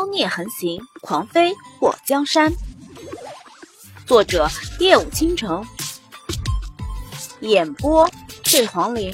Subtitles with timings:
[0.00, 2.54] 妖孽横行，狂飞过江山。
[4.06, 5.62] 作者：夜舞倾城，
[7.42, 8.08] 演播：
[8.42, 9.12] 醉黄林。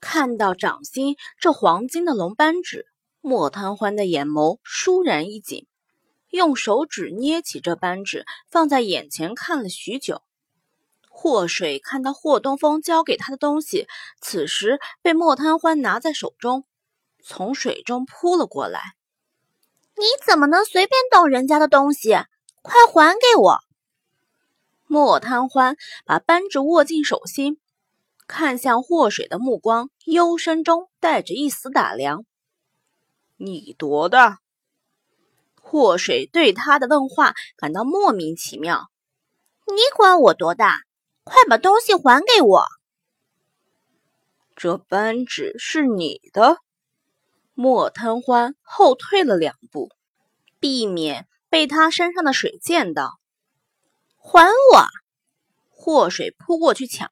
[0.00, 2.86] 看到掌心这黄金的龙扳指，
[3.20, 5.68] 莫贪欢的眼眸倏然一紧，
[6.30, 10.22] 用手指捏起这扳指，放在眼前看了许久。
[11.08, 13.86] 霍水看到霍东风交给他的东西，
[14.20, 16.64] 此时被莫贪欢拿在手中，
[17.24, 18.80] 从水中扑了过来。
[19.96, 22.16] 你怎么能随便动人家的东西？
[22.62, 23.58] 快还给我！
[24.86, 27.58] 莫贪欢把扳指握进手心，
[28.26, 32.24] 看向祸水的目光幽深中带着一丝打量。
[33.36, 34.38] 你多大？
[35.60, 38.90] 祸水对他的问话感到莫名其妙。
[39.66, 40.80] 你管我多大？
[41.24, 42.64] 快把东西还给我！
[44.56, 46.58] 这扳指是你的。
[47.62, 49.88] 莫贪欢后退了两步，
[50.58, 53.20] 避免被他身上的水溅到。
[54.16, 54.86] 还我！
[55.70, 57.08] 霍水扑过去抢。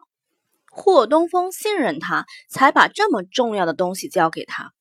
[0.68, 4.72] 霍东风信任他，才把这么重要的东西交给他。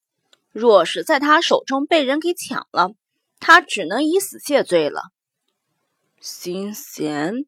[0.51, 2.89] 若是在他手中被人给抢了，
[3.39, 5.11] 他只能以死谢罪了。
[6.19, 7.45] 心弦。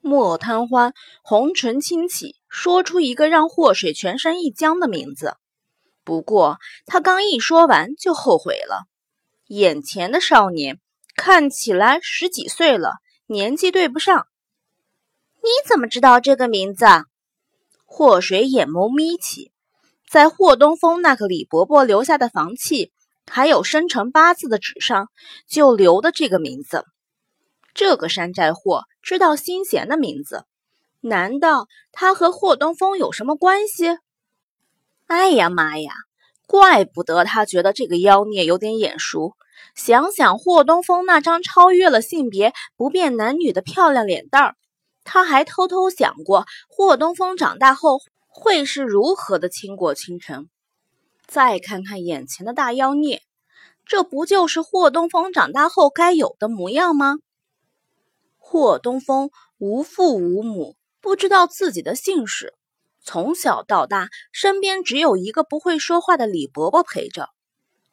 [0.00, 5.36] 莫贪欢红唇轻启，说出一个让霍水全身一僵的名字。
[6.06, 8.86] 不过他刚一说完，就后悔了。
[9.48, 10.80] 眼前的少年
[11.16, 12.94] 看起来十几岁了，
[13.26, 14.26] 年纪对不上。
[15.42, 16.86] 你怎么知道这个名字？
[17.84, 19.50] 霍水眼眸眯起，
[20.08, 22.92] 在霍东风那个李伯伯留下的房契，
[23.26, 25.10] 还有生辰八字的纸上，
[25.48, 26.84] 就留的这个名字。
[27.74, 28.84] 这个山寨货。
[29.02, 30.46] 知道心弦的名字，
[31.00, 33.98] 难道他和霍东风有什么关系？
[35.06, 35.92] 哎呀妈呀，
[36.46, 39.36] 怪不得他觉得这个妖孽有点眼熟。
[39.74, 44.56] 想想霍东风那张超越了性别、不变男女的漂亮脸蛋儿，
[45.04, 50.48] 他还偷偷想过霍东风长大后会是如何的倾国倾城。
[51.26, 53.22] 再看看眼前的大妖孽，
[53.84, 57.16] 这不就是霍东风长大后该有的模样吗？
[58.38, 62.54] 霍东风无父无母，不知道自己的姓氏。
[63.06, 67.28] 从小到大，身边只有一个不会说话的李伯伯陪着。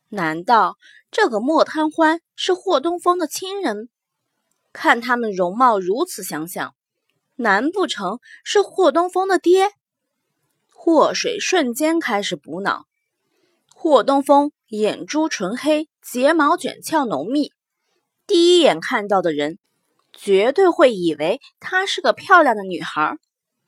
[0.10, 0.76] 难道
[1.12, 3.90] 这个莫贪欢是霍东风的亲人？
[4.74, 6.74] 看他们容貌如此相像，
[7.36, 9.70] 难不成是霍东风的爹？
[10.74, 12.88] 霍水瞬间开始补脑。
[13.76, 17.52] 霍东风眼珠纯黑，睫毛卷翘浓密，
[18.26, 19.60] 第一眼看到的人。
[20.12, 23.18] 绝对会以为她是个漂亮的女孩，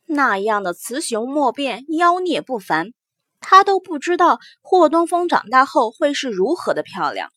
[0.05, 2.93] 那样的雌雄莫辨、妖孽不凡，
[3.39, 7.31] 他都不知道霍东风长大后会是如何的漂亮。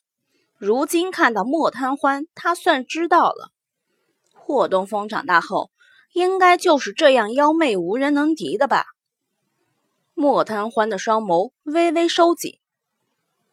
[0.57, 3.51] 如今看到莫贪欢，他算知道了，
[4.35, 5.71] 霍东风长大后
[6.13, 8.87] 应该就是这样妖媚无人能敌的吧？
[10.15, 12.59] 莫贪欢的双眸微微收紧，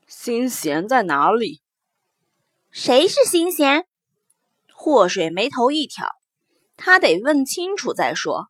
[0.08, 1.62] 心弦在哪里？
[2.72, 3.86] 谁是心弦？
[4.74, 6.10] 霍水眉头一挑，
[6.76, 8.48] 他得问清楚再说。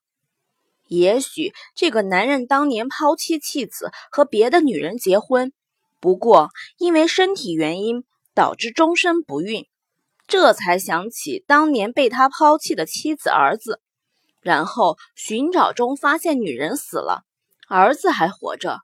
[0.87, 5.51] 也许这个男人当年抛妻弃子，和别的女人结婚，
[5.99, 8.03] 不过因为身体原因
[8.33, 9.65] 导致终身不孕，
[10.27, 13.81] 这才想起当年被他抛弃的妻子儿子，
[14.41, 17.23] 然后寻找中发现女人死了，
[17.67, 18.81] 儿子还活着，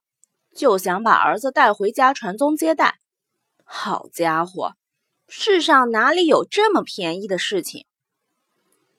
[0.55, 2.99] 就想把儿子带回家传宗接代。
[3.63, 4.73] 好家伙！
[5.27, 7.85] 世上哪里有这么便宜的事情？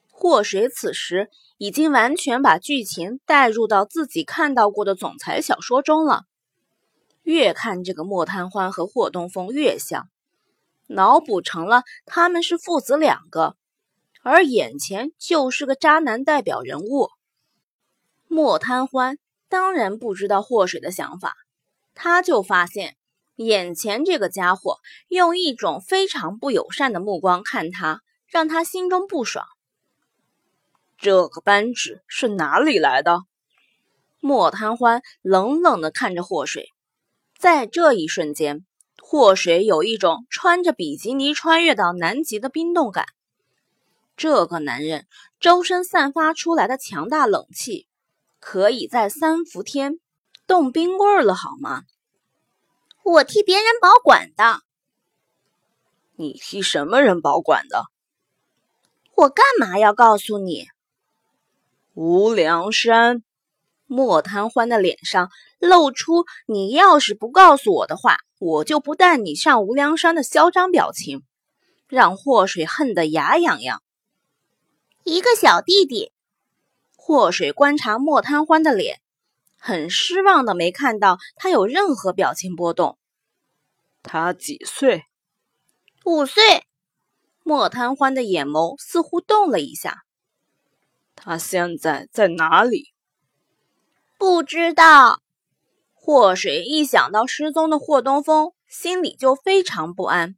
[0.09, 6.23] 祸水此时已经完全把剧情带入到自己看到过的总裁小说中了。
[7.23, 10.09] 越看这个莫贪欢和霍东风越像，
[10.87, 13.55] 脑补成了他们是父子两个，
[14.23, 17.09] 而眼前就是个渣男代表人物。
[18.27, 21.35] 莫贪欢当然不知道霍水的想法，
[21.93, 22.95] 他就发现。
[23.37, 24.77] 眼前这个家伙
[25.07, 29.43] 用一种非常不友善的目光看他，让他心中不爽。
[30.97, 33.19] 这个扳指是哪里来的？
[34.19, 36.69] 莫贪欢冷冷地看着霍水，
[37.37, 38.65] 在这一瞬间，
[39.01, 43.05] 霍水有一种穿着比基尼穿越到南极的冰冻感。
[44.15, 45.07] 这个男人
[45.39, 47.87] 周身散发出来的强大冷气，
[48.39, 49.99] 可以在三伏天
[50.47, 51.83] 冻冰棍了，好吗？
[53.03, 54.61] 我替别人保管的。
[56.15, 57.83] 你替什么人保管的？
[59.15, 60.67] 我干嘛要告诉你？
[61.93, 63.23] 无量山，
[63.85, 65.29] 莫贪欢的脸上
[65.59, 71.21] 露出你要是不告诉我的话，我就不带你上无量山的嚣张表情，
[71.87, 73.83] 让祸水恨得牙痒痒。
[75.03, 76.11] 一个小弟弟，
[76.95, 78.99] 祸水观察莫贪欢的脸，
[79.59, 82.97] 很失望的没看到他有任何表情波动。
[84.01, 85.03] 他几岁？
[86.05, 86.63] 五岁。
[87.43, 90.03] 莫贪欢的眼眸似乎动了一下。
[91.15, 92.93] 他现在在哪里？
[94.17, 95.21] 不知道。
[95.93, 100.35] 祸水一想到失踪的霍东风，心里就非常不安。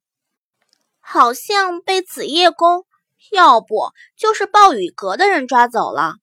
[1.00, 2.86] 好像被紫夜宫，
[3.32, 6.16] 要不就是暴雨阁的人抓走了。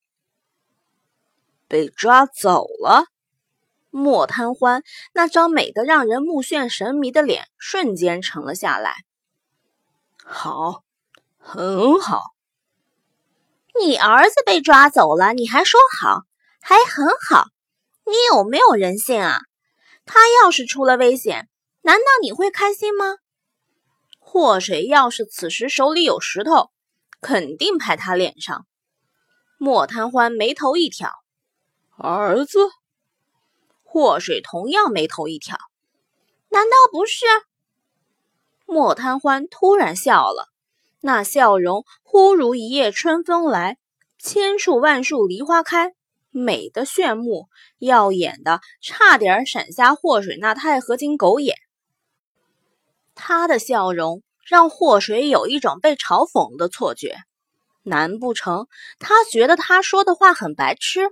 [1.66, 3.06] 被抓走了。
[3.90, 4.82] 莫贪欢
[5.12, 8.94] 那张美得让人目眩神迷的脸瞬间沉了下来。
[10.24, 10.82] 好，
[11.38, 12.31] 很好。
[13.80, 16.22] 你儿子被抓走了，你还说好，
[16.60, 17.46] 还很好。
[18.04, 19.40] 你有没有人性啊？
[20.04, 21.48] 他要是出了危险，
[21.82, 23.16] 难道你会开心吗？
[24.18, 26.70] 祸水要是此时手里有石头，
[27.20, 28.66] 肯定拍他脸上。
[29.58, 31.10] 莫贪欢眉头一挑，
[31.96, 32.58] 儿子。
[33.82, 35.56] 祸水同样眉头一挑，
[36.48, 37.26] 难道不是？
[38.66, 40.51] 莫贪欢突然笑了，
[41.04, 43.76] 那笑容忽如一夜春风来，
[44.18, 45.92] 千树万树梨花开。
[46.30, 51.56] 美的炫目，耀眼的，差点闪瞎祸水那钛合金狗眼。
[53.14, 57.18] 他的笑容让祸水有一种被嘲讽的错觉，
[57.82, 58.68] 难不成
[59.00, 61.10] 他觉得他说的话很白痴？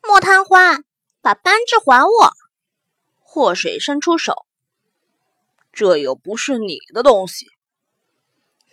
[0.00, 0.84] 莫贪欢，
[1.20, 2.30] 把扳指还我！
[3.20, 4.46] 祸水伸出手，
[5.72, 7.48] 这又不是你的东西，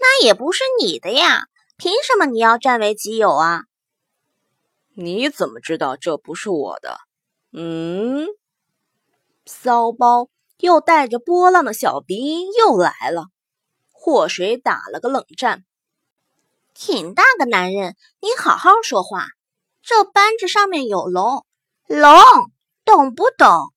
[0.02, 1.46] 那也不是你的呀，
[1.78, 3.66] 凭什么你要占为己有啊？
[4.96, 6.98] 你怎么知道这不是我的？
[7.54, 8.26] 嗯，
[9.46, 10.28] 骚包
[10.58, 13.28] 又带着波浪的小鼻音又来了。
[13.92, 15.64] 祸水打了个冷战，
[16.74, 19.28] 挺大个男人，你好好说话。
[19.84, 21.46] 这扳指上面有龙，
[21.88, 22.16] 龙
[22.84, 23.72] 懂不懂？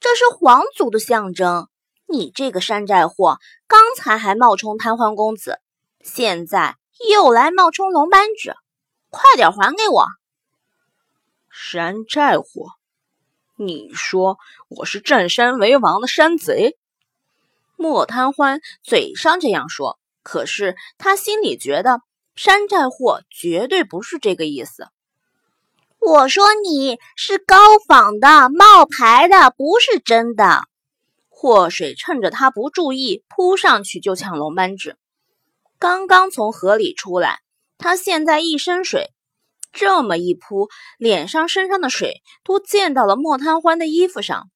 [0.00, 1.68] 这是皇族的象征。
[2.06, 5.60] 你这个山寨货，刚才还冒充瘫痪公子，
[6.02, 6.76] 现在
[7.10, 8.54] 又来冒充龙扳指，
[9.10, 10.06] 快点还给我！
[11.50, 12.72] 山寨货？
[13.56, 16.78] 你说我是占山为王的山贼？
[17.76, 22.00] 莫贪欢嘴上这样说，可是他心里觉得
[22.36, 24.88] 山寨货绝对不是这个意思。
[25.98, 27.56] 我说你是高
[27.86, 30.62] 仿的、冒牌的，不是真的。
[31.28, 34.96] 祸水趁着他不注意，扑上去就抢龙扳指。
[35.78, 37.40] 刚刚从河里出来，
[37.78, 39.12] 他现在一身水。
[39.70, 44.50] 这么一扑，脸上、身上的水都溅到了莫贪欢的衣服上。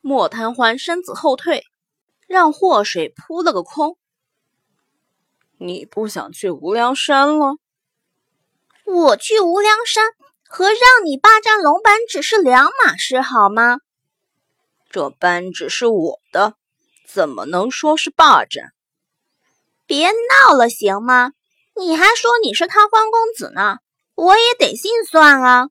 [0.00, 1.64] 莫贪欢身子后退，
[2.28, 3.96] 让祸水扑了个空。
[5.58, 7.56] 你不想去无量山了？
[8.84, 10.04] 我去无量山
[10.48, 13.78] 和让你霸占龙板只是两码事，好吗？
[14.88, 16.54] 这扳指是我的，
[17.06, 18.72] 怎么能说是霸占？
[19.88, 21.32] 别闹了，行吗？
[21.74, 23.78] 你还说你是贪欢公子呢？
[24.14, 25.68] 我也得心算啊！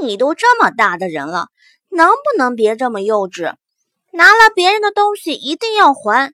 [0.00, 1.48] 你都这么大的人了，
[1.90, 3.56] 能不能别这么幼稚？
[4.12, 6.32] 拿了别人的东西一定要还。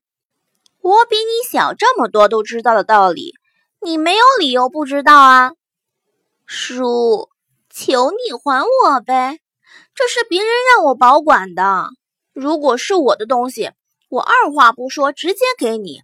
[0.80, 3.34] 我比你小这么多，都知道的道理，
[3.82, 5.54] 你没有理由不知道啊！
[6.46, 7.30] 叔，
[7.68, 9.40] 求你还我呗！
[9.92, 11.88] 这是别人让我保管的，
[12.32, 13.72] 如果是我的东西，
[14.08, 16.02] 我二话不说直接给你。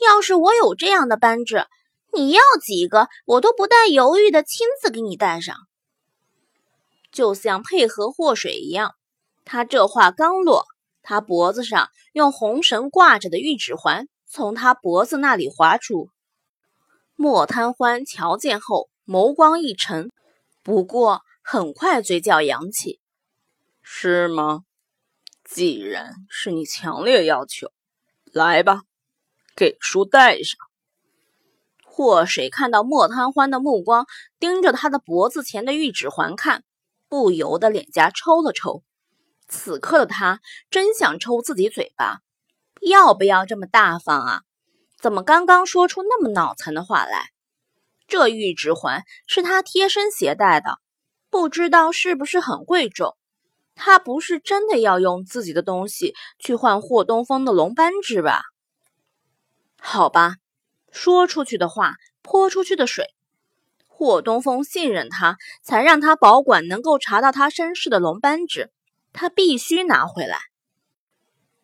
[0.00, 1.66] 要是我有这样的扳指，
[2.12, 5.56] 你要几个，我都不带犹豫的亲自给你戴上，
[7.12, 8.94] 就像配合祸水一样。
[9.44, 10.66] 他这话刚落，
[11.02, 16.08] 他脖子上用红绳挂着的玉指环从他脖子那里滑出。
[17.16, 20.10] 莫贪欢瞧见后，眸光一沉，
[20.62, 23.00] 不过很快嘴角扬起
[23.82, 24.62] ：“是吗？
[25.44, 27.72] 既然是你强烈要求，
[28.32, 28.82] 来吧，
[29.60, 30.58] 给叔戴上。”
[31.84, 34.06] 祸水看到莫贪欢的目光
[34.38, 36.64] 盯着他的脖子前的玉指环看，
[37.10, 38.82] 不由得脸颊抽了抽。
[39.48, 40.40] 此刻的他
[40.70, 42.20] 真想抽自己嘴巴，
[42.80, 44.42] 要不要这么大方啊？
[44.98, 47.28] 怎么刚刚说出那么脑残的话来？
[48.08, 50.78] 这玉指环是他贴身携带的，
[51.28, 53.14] 不知道是不是很贵重。
[53.74, 58.42] 他不是真的要用自己的东西去换霍东风的龙扳指吧？
[59.80, 60.36] 好吧。
[60.92, 63.06] 说出去的话，泼出去的水。
[63.86, 68.70] 霍东风信任他，才让他保管能够查到他身世的龙扳指，
[69.12, 70.38] 他必须拿回来。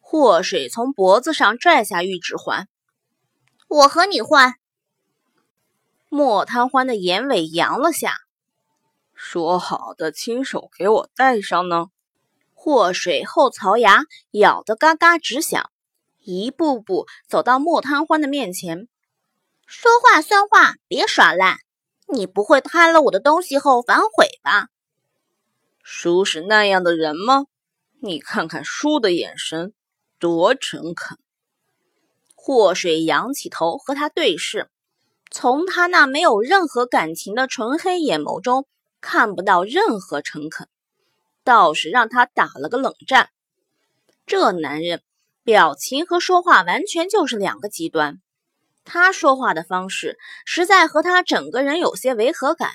[0.01, 2.69] 祸水从脖子上拽下玉指环，
[3.69, 4.55] 我和你换。
[6.09, 8.15] 莫贪欢的眼尾扬了下，
[9.15, 11.87] 说好的亲手给我戴上呢？
[12.55, 15.71] 祸水后槽牙咬得嘎嘎直响，
[16.27, 18.89] 一步步走到莫贪欢的面前，
[19.67, 21.59] 说话算话，别耍赖。
[22.09, 24.69] 你不会贪了我的东西后反悔吧？
[25.83, 27.47] 叔是那样的人吗？
[28.01, 29.73] 你看看叔的眼神。
[30.19, 31.19] 多诚恳！
[32.35, 34.71] 祸水仰起头和他对视，
[35.31, 38.67] 从他那没有任何感情的纯黑眼眸中
[39.03, 40.69] 看不到任何诚恳，
[41.45, 43.29] 倒是让他打了个冷战。
[44.25, 45.03] 这男人
[45.47, 48.21] 表情和说话完全就是两个极端。
[48.85, 52.73] 他说话的方式实在和他整个人有些违和感。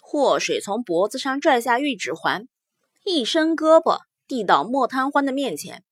[0.00, 2.46] 祸水从脖子上拽下玉指环，
[3.04, 5.82] 一伸胳膊递到莫贪欢的面前。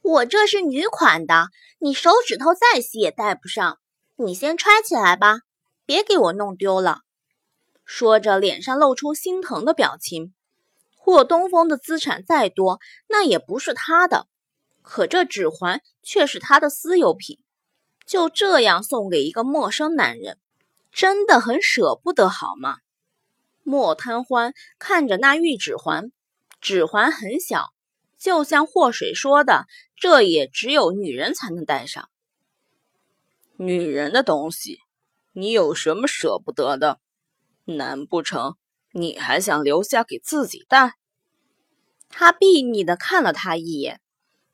[0.00, 1.48] 我这是女款的，
[1.78, 3.78] 你手指头再细也戴不上。
[4.16, 5.40] 你先揣起来吧，
[5.84, 7.00] 别给我弄丢了。
[7.84, 10.32] 说着，脸上露出心疼的表情。
[10.96, 14.26] 霍东风的资产再多，那也不是他的，
[14.82, 17.38] 可这指环却是他的私有品，
[18.04, 20.38] 就这样送给一个陌生男人，
[20.90, 22.78] 真的很舍不得，好吗？
[23.62, 26.10] 莫贪欢看着那玉指环，
[26.60, 27.72] 指环很小。
[28.18, 32.08] 就像祸水说的，这也只有女人才能戴上。
[33.56, 34.78] 女人的东西，
[35.32, 37.00] 你有什么舍不得的？
[37.64, 38.56] 难不成
[38.92, 40.94] 你还想留下给自己戴？
[42.08, 44.00] 他睥睨的看了他一眼，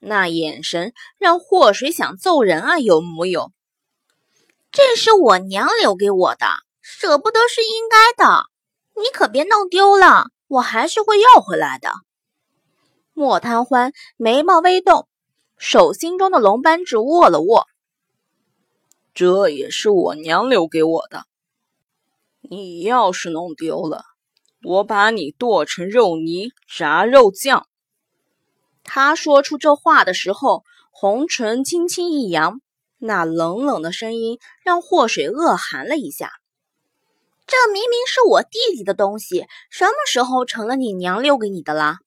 [0.01, 2.79] 那眼神让祸水想揍人啊！
[2.79, 3.53] 有木有？
[4.71, 6.47] 这是我娘留给我的，
[6.81, 8.45] 舍不得是应该的。
[8.97, 11.93] 你可别弄丢了，我还是会要回来的。
[13.13, 15.09] 莫贪欢眉毛微动，
[15.57, 17.67] 手心中的龙扳指握了握。
[19.15, 21.25] 这也是我娘留给我的。
[22.41, 24.05] 你要是弄丢了，
[24.63, 27.68] 我把你剁成肉泥，炸肉酱。
[28.91, 32.63] 他说出这话的时候，红唇轻轻一扬，
[32.97, 36.33] 那冷冷的声音让祸水恶寒了一下。
[37.47, 41.99] 这明明是我弟弟的东西，什么时候成了你娘留给你的啦？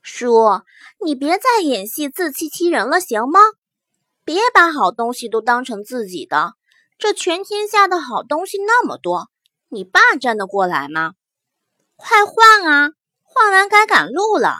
[0.00, 0.62] 叔，
[1.04, 3.40] 你别再演戏自欺欺人了，行吗？
[4.24, 6.54] 别把好东西都当成自己的。
[6.98, 9.28] 这全天下的好东西那么多，
[9.70, 11.14] 你霸占得过来吗？
[11.96, 12.90] 快换啊！
[13.24, 14.54] 换完该赶路了。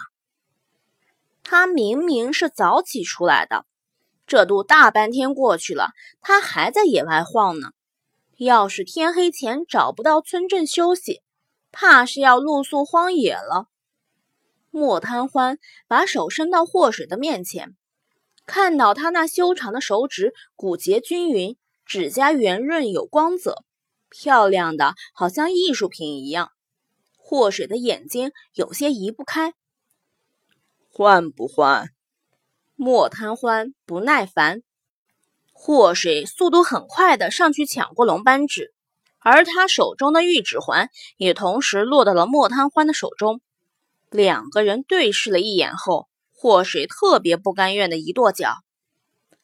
[1.42, 3.66] 他明明是早起出来的，
[4.26, 7.72] 这都大半天过去了，他还在野外晃呢。
[8.38, 11.22] 要是天黑前找不到村镇休息，
[11.70, 13.68] 怕是要露宿荒野了。
[14.70, 17.76] 莫贪欢把手伸到祸水的面前，
[18.46, 23.64] 看到他那修长的手指骨节均匀，指甲圆润有光泽，
[24.08, 26.50] 漂亮的好像艺术品一样。
[27.16, 29.54] 祸水的眼睛有些移不开。
[30.94, 31.88] 换不换？
[32.74, 34.60] 莫贪欢不耐烦。
[35.50, 38.74] 祸水速度很快的上去抢过龙扳指，
[39.18, 43.40] 而他手中的玉指环也同时落到了莫贪欢的手中。
[44.10, 48.56] 两个人对视了一眼后，祸水特别不甘愿的一跺脚：“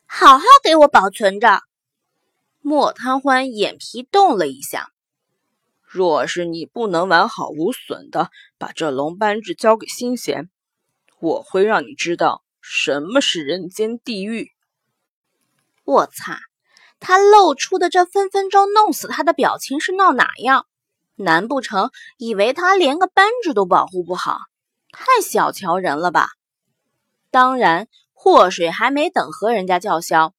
[0.04, 1.62] 好好给我保存着。”
[2.60, 4.90] 莫贪欢眼皮动了一下
[5.80, 8.28] ：“若是你不能完好无损的
[8.58, 10.50] 把这龙扳指交给心弦，
[11.20, 14.52] 我会让你知道什么是人间地狱。”
[15.84, 16.40] 我擦！
[17.00, 20.66] 他露出的这分分钟弄死他的表情是闹哪样？
[21.14, 24.38] 难不成以为他连个扳指都保护不好？
[24.92, 26.28] 太小瞧人了吧！
[27.30, 30.32] 当然，祸水还没等和人家叫嚣，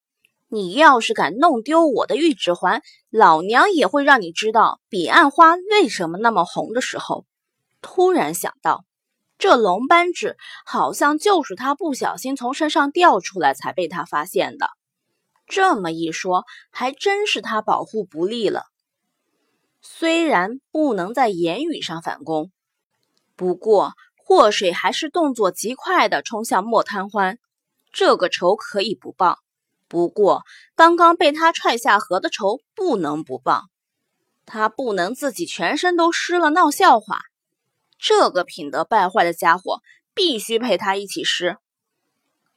[0.48, 7.24] 你要是敢弄丢我的玉指环，老娘也会让你知道彼岸花为什么那么红的时候。
[7.80, 8.84] 突然想到，
[9.40, 14.68] 这龙扳指好像就是他不小心从身上掉出来才被他发现的。
[15.48, 18.66] 这么一说，还真是他保护不力了。
[19.82, 22.52] 虽然不能在言语上反攻，
[23.34, 23.94] 不过。
[24.32, 27.40] 祸水还是动作极快地冲向莫贪欢，
[27.92, 29.38] 这个仇可以不报，
[29.88, 30.44] 不过
[30.76, 33.64] 刚刚被他踹下河的仇不能不报，
[34.46, 37.18] 他不能自己全身都湿了闹笑话，
[38.00, 39.82] 这个品德败坏的家伙
[40.14, 41.58] 必须陪他一起湿。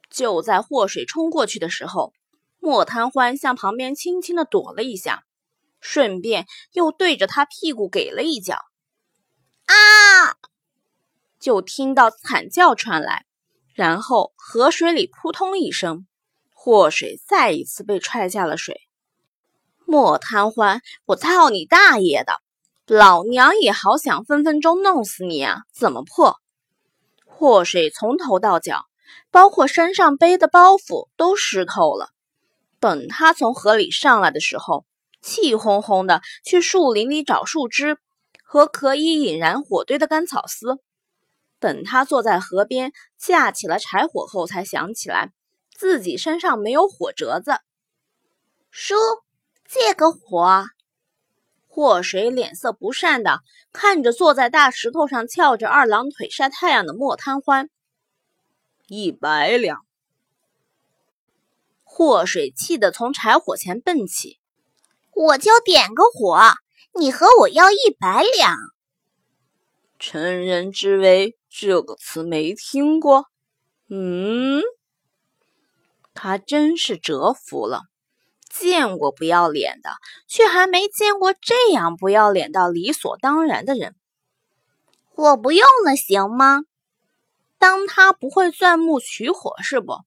[0.09, 2.13] 就在祸水冲过去的时候，
[2.59, 5.25] 莫贪欢向旁边轻轻地躲了一下，
[5.81, 8.55] 顺便又对着他屁股给了一脚，
[9.65, 10.37] 啊！
[11.39, 13.25] 就听到惨叫传来，
[13.73, 16.07] 然后河水里扑通一声，
[16.53, 18.79] 祸水再一次被踹下了水。
[19.85, 22.41] 莫贪欢，我操你大爷的！
[22.85, 25.61] 老娘也好想分分钟弄死你啊！
[25.71, 26.37] 怎么破？
[27.25, 28.81] 祸水从头到脚，
[29.31, 32.09] 包括身上背的包袱都湿透了。
[32.81, 34.85] 等他从河里上来的时候，
[35.21, 37.97] 气哄哄的去树林里找树枝
[38.43, 40.79] 和可以引燃火堆的干草丝。
[41.59, 45.31] 等他坐在河边架起了柴火后，才想起来
[45.73, 47.53] 自己身上没有火折子。
[48.69, 48.95] 叔，
[49.65, 50.65] 借个火。
[51.75, 53.39] 祸水脸色不善的
[53.71, 57.71] 看着坐在大石头上翘着二郎腿晒太阳的莫贪欢。
[58.85, 59.83] 一百两。
[61.83, 64.37] 祸水气得从柴火前蹦起。
[65.15, 66.39] 我就点个火，
[66.93, 68.55] 你和我要一百两。
[69.97, 71.35] 成人之危。
[71.49, 73.25] 这个词没听过，
[73.89, 74.61] 嗯，
[76.13, 77.83] 他真是折服了。
[78.59, 79.89] 见过不要脸的，
[80.27, 83.95] 却还没见过这样不要脸到理所当然的人。
[85.15, 86.61] 我不用了，行吗？
[87.57, 89.97] 当他不会钻木取火是不？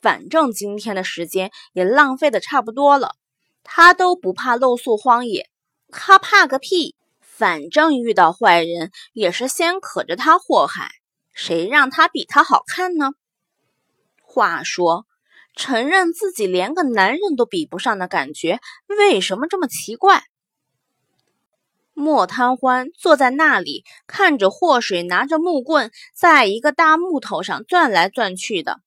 [0.00, 3.14] 反正今天的时间也浪费的差不多了，
[3.62, 5.48] 他都不怕露宿荒野，
[5.90, 6.96] 他怕个屁！
[7.20, 10.90] 反正遇到坏人也是先可着他祸害，
[11.32, 13.12] 谁让他比他好看呢？
[14.22, 15.06] 话说，
[15.58, 20.22] 承认自己连个男人都比不上的感觉，为什么这么奇怪？
[21.92, 28.78] 莫贪欢坐在那里，看着祸水拿着木棍在一个大木头上钻来钻去的。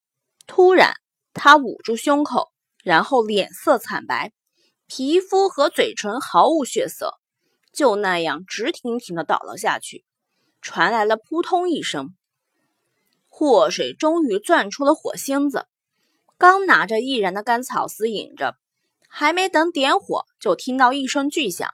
[0.47, 0.93] 突然，
[1.33, 2.53] 他捂住胸口，
[2.85, 4.31] 然后脸色惨白，
[4.87, 7.15] 皮肤和嘴唇毫无血色。
[7.73, 10.05] 就那样直挺挺的倒了下去，
[10.61, 12.15] 传来了扑通一声。
[13.27, 15.65] 祸水终于钻出了火星子，
[16.41, 18.55] 刚拿着易燃的干草丝引着，
[19.07, 21.71] 还没等点火，就听到一声巨响。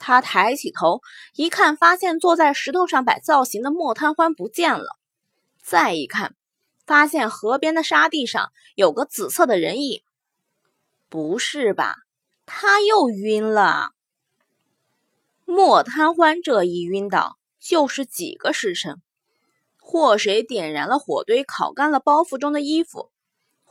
[0.00, 1.00] 他抬起头
[1.36, 4.98] 一看，发现坐在石头上摆造型的莫贪欢不见了。
[5.62, 6.34] 再一看，
[6.84, 10.02] 发现河边的沙地上有个紫色的人影。
[11.08, 11.94] 不是吧？
[12.46, 13.90] 他又晕了。
[15.44, 19.00] 莫贪欢这一晕倒，就是几个时辰。
[19.78, 23.12] 祸水点燃了火堆，烤干了包袱中的衣服，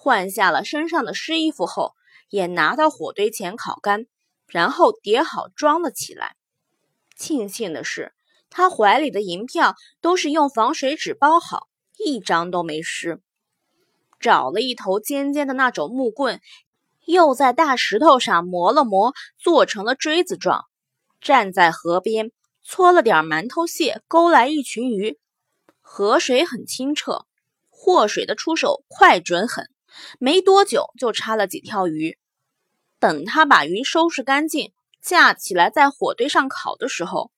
[0.03, 1.93] 换下了身上的湿衣服后，
[2.27, 4.05] 也拿到火堆前烤干，
[4.47, 6.35] 然后叠好装了起来。
[7.15, 8.13] 庆幸的是，
[8.49, 13.21] 他怀里的银票都是用防水纸包好，一张都没湿。
[14.19, 16.41] 找了一头尖尖的那种木棍，
[17.05, 20.65] 又在大石头上磨了磨，做成了锥子状。
[21.21, 25.17] 站在河边，搓了点馒头屑，勾来一群鱼。
[25.79, 27.25] 河水很清澈，
[27.69, 29.69] 祸水的出手快准狠，
[30.19, 32.17] 没多久就插了几条鱼。
[32.99, 37.31] 等他把鱼收拾干净，架起来在火堆上烤的时候，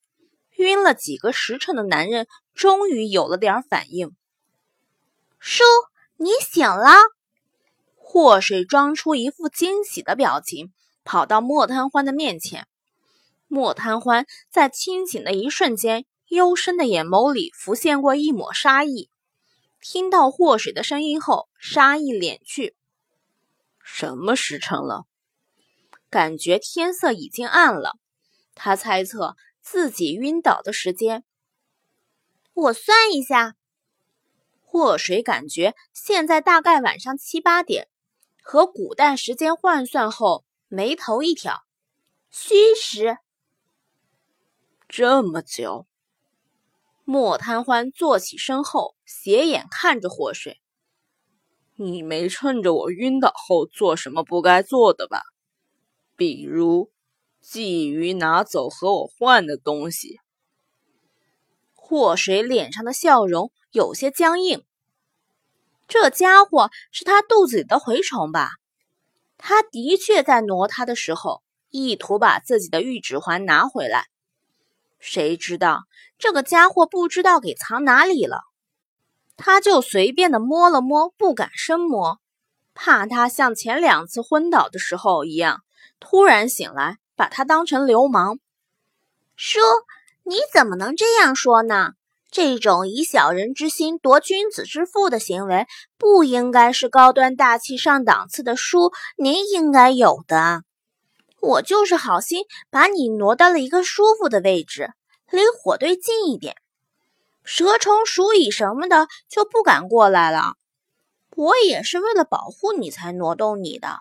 [0.58, 4.16] 晕了几个时辰的男人终于有了点反应。
[5.40, 5.64] 叔，
[6.18, 6.92] 你醒了！
[7.96, 10.72] 祸水装出一副惊喜的表情，
[11.04, 12.68] 跑到莫贪欢的面前。
[13.48, 19.10] 莫贪欢在清醒的一瞬间，幽深的眼眸里浮现过一抹杀意。
[19.88, 22.76] 听到祸水的声音后，杀意敛去。
[23.84, 25.06] 什么时辰了？
[26.10, 28.00] 感觉天色已经暗了。
[28.56, 31.24] 他猜测自己晕倒的时间。
[32.56, 33.58] 我算一下，
[34.64, 37.88] 祸水感觉现在大概晚上七八点，
[38.42, 41.64] 和古代时间换算后，眉头一挑，
[42.32, 43.20] 虚时。
[44.90, 45.86] 这么久，
[47.08, 50.60] 莫贪欢坐起身后，斜眼看着祸水
[51.78, 55.22] ：“你没趁着我晕倒后做什么不该做的吧？
[56.16, 56.92] 比如
[57.44, 60.20] 觊觎拿走和我换的东西。”
[61.76, 64.66] 祸水脸上的笑容有些僵硬。
[65.88, 68.50] 这家伙是他肚子里的蛔虫吧？
[69.38, 74.08] 他的确在挪他的时候，意图把自己的玉指环拿回来。
[75.08, 75.84] 谁知道
[76.18, 78.42] 这个家伙不知道给藏哪里了，
[79.38, 82.20] 他就随便的摸了摸，不敢深摸，
[82.74, 85.62] 怕他像前两次昏倒的时候一样，
[86.00, 88.40] 突然醒来把他当成流氓。
[89.36, 89.60] 叔，
[90.24, 91.92] 你怎么能这样说呢？
[92.32, 100.64] 这种以小人之心夺君子之腹的行为，不应该是高端大气上档次的叔您应该有的。
[101.46, 104.94] 我就是好心把你挪到了一个舒服的位置，
[105.30, 106.56] 离火堆近一点。
[107.44, 110.56] 蛇虫鼠蚁什么的就不敢过来了。
[111.36, 114.00] 我也是为了保护你才挪动你的，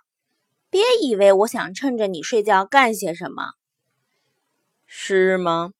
[0.70, 3.52] 别以为我想趁着你睡觉干些什么。
[4.86, 5.72] 是吗？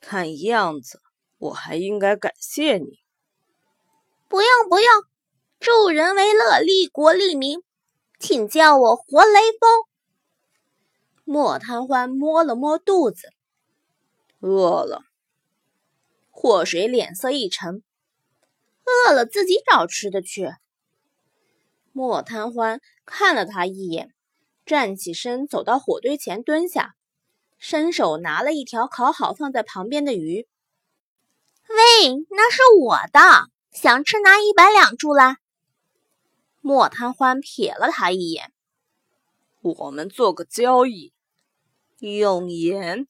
[0.00, 1.00] 看样子
[1.38, 3.00] 我还应该感谢你。
[4.28, 4.86] 不用不用，
[5.58, 7.62] 助人为乐，利国利民，
[8.20, 9.87] 请叫我活雷锋。
[11.30, 13.34] 莫贪欢摸了摸肚子，
[14.40, 15.02] 饿了。
[16.30, 17.82] 祸水脸色一沉，
[18.86, 20.54] 饿了自己找吃的去。
[21.92, 24.14] 莫贪欢看了他一眼，
[24.64, 26.94] 站起身走到火堆前蹲下，
[27.58, 30.48] 伸手拿了一条烤好放在旁边的鱼。
[31.68, 33.20] 喂，那是我的。
[33.70, 35.36] 想吃拿一百两住来。
[36.62, 38.50] 莫贪欢瞥了他一眼。
[39.60, 41.12] 我们做个交易，
[41.98, 43.06] 用盐。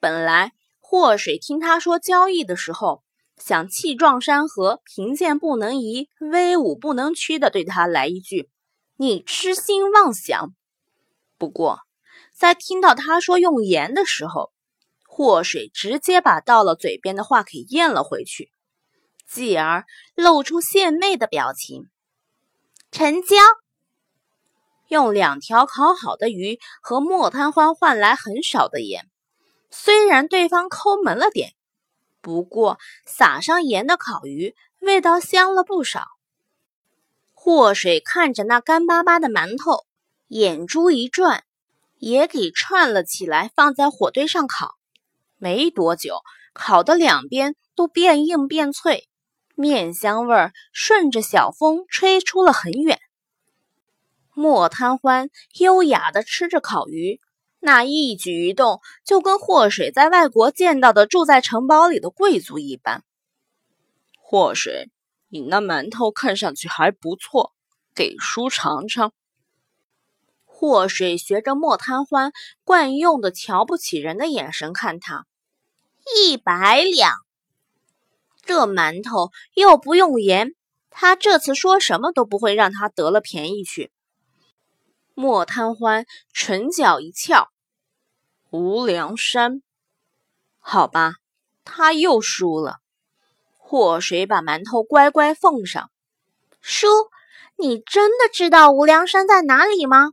[0.00, 3.02] 本来祸水听他说交易的时候，
[3.36, 8.48] 想气壮山河，贫贱不能移，威武不能屈的对他来一句
[8.96, 10.54] ：“你痴心妄想。”
[11.38, 11.80] 不过
[12.34, 14.52] 在听到他说用盐的时候，
[15.06, 18.50] 祸水直接把到了嘴边的话给咽了回去。
[19.28, 21.88] 继而露出献媚的表情，
[22.90, 23.36] 成交。
[24.92, 29.08] 用两条烤好的鱼和莫贪欢换来很少的盐，
[29.70, 31.54] 虽然对方抠门了点，
[32.20, 36.08] 不过撒上盐的烤鱼味道香了不少。
[37.32, 39.86] 祸水看着那干巴巴的馒头，
[40.28, 41.42] 眼珠一转，
[41.96, 44.74] 也给串了起来，放在火堆上烤。
[45.38, 46.20] 没多久，
[46.52, 49.08] 烤的两边都变硬变脆。
[49.54, 53.00] 面香味儿顺着小风吹出了很远。
[54.34, 57.20] 莫贪欢优雅地吃着烤鱼，
[57.60, 63.04] 那一举一动就跟祸水在外国见到的住在城堡里的贵族一般。
[64.16, 64.90] 祸水，
[65.28, 67.52] 你那馒头看上去还不错，
[67.94, 69.12] 给叔尝尝。
[70.46, 72.32] 祸水学着莫贪欢
[72.64, 75.26] 惯用的瞧不起人的眼神看他，
[76.16, 77.12] 一百两。
[78.44, 80.54] 这馒头又不用盐，
[80.88, 83.92] 他这次说什么都不会让他得了便宜去。
[85.14, 87.50] 莫贪欢唇角一翘，
[88.50, 89.62] 无量山，
[90.58, 91.14] 好吧，
[91.64, 92.78] 他又输了。
[93.58, 95.90] 祸水把馒头乖乖奉上。
[96.60, 96.88] 叔，
[97.56, 100.12] 你真的知道无量山在哪里吗？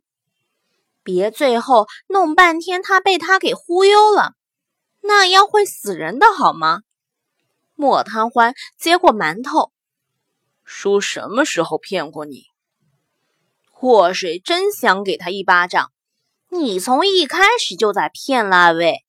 [1.02, 4.34] 别最后弄半天他被他给忽悠了，
[5.02, 6.82] 那样会死人的好吗？
[7.76, 9.72] 莫贪欢接过馒头，
[10.66, 12.49] 叔什么时候骗过你？
[13.82, 15.94] 祸水真想给他一巴掌！
[16.50, 19.06] 你从一开始就在骗那位，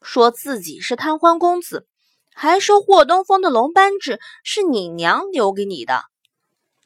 [0.00, 1.88] 说自己是贪欢公子，
[2.32, 6.04] 还说霍东风的龙斑痣是你娘留给你的，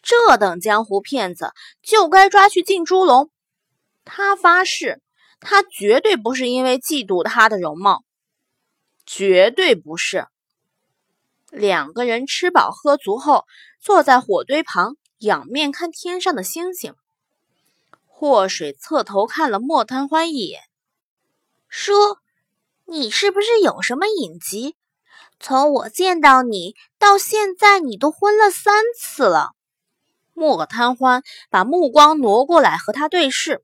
[0.00, 3.30] 这等江湖骗子就该抓去进猪笼。
[4.06, 5.02] 他发誓，
[5.38, 8.02] 他绝对不是因为嫉妒他的容貌，
[9.04, 10.26] 绝对不是。
[11.50, 13.44] 两个人吃饱喝足后，
[13.78, 16.94] 坐在火堆旁，仰面看天上的星星。
[18.18, 20.62] 祸水侧头看了莫贪欢一眼，
[21.68, 22.22] 说
[22.88, 24.74] ：“你是不是有什么隐疾？
[25.38, 29.50] 从我见到你到现在，你都昏了三次了。”
[30.32, 33.62] 莫贪欢把目光挪过来和他对视，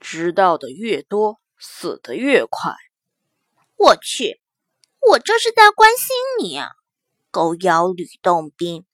[0.00, 2.72] 知道的越多，死的越快。
[3.76, 4.40] 我去，
[5.06, 6.70] 我这是在关心你啊！
[7.30, 8.86] 狗咬吕洞宾。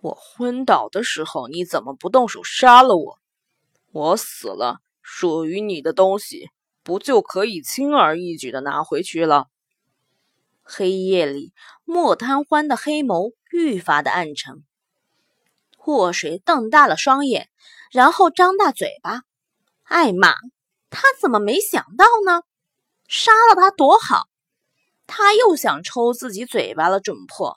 [0.00, 3.18] 我昏倒的时候，你怎么不动手杀了我？
[3.90, 6.50] 我死了，属于你的东西
[6.82, 9.48] 不就可以轻而易举的拿回去了？
[10.62, 11.52] 黑夜里，
[11.84, 14.62] 莫贪欢的黑眸愈发的暗沉。
[15.76, 17.48] 祸水瞪大了双眼，
[17.90, 19.22] 然后张大嘴巴，
[19.82, 20.34] 艾玛，
[20.90, 22.42] 他怎么没想到呢？
[23.08, 24.28] 杀了他多好！
[25.06, 27.56] 他又想抽自己嘴巴了，准破。